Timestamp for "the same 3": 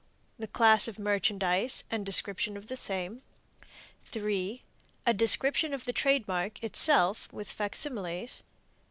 2.69-4.63